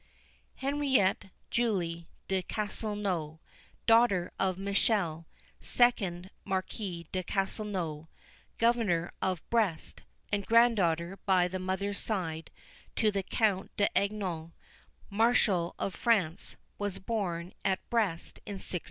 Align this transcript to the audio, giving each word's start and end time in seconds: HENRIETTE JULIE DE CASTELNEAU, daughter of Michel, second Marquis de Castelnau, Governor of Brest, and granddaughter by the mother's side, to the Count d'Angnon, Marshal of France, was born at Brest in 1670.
HENRIETTE 0.55 1.29
JULIE 1.51 2.07
DE 2.27 2.41
CASTELNEAU, 2.41 3.37
daughter 3.85 4.31
of 4.39 4.57
Michel, 4.57 5.27
second 5.59 6.31
Marquis 6.43 7.05
de 7.11 7.21
Castelnau, 7.21 8.07
Governor 8.57 9.11
of 9.21 9.47
Brest, 9.51 10.01
and 10.31 10.43
granddaughter 10.47 11.19
by 11.27 11.47
the 11.47 11.59
mother's 11.59 11.99
side, 11.99 12.49
to 12.95 13.11
the 13.11 13.21
Count 13.21 13.69
d'Angnon, 13.77 14.53
Marshal 15.11 15.75
of 15.77 15.93
France, 15.93 16.55
was 16.79 16.97
born 16.97 17.53
at 17.63 17.87
Brest 17.91 18.39
in 18.47 18.53
1670. 18.53 18.79